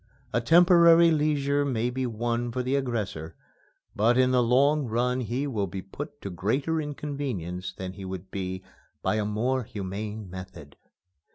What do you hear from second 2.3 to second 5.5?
for the aggressor, but in the long run he